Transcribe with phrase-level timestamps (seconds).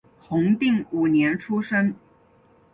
[0.19, 1.93] 弘定五年出生。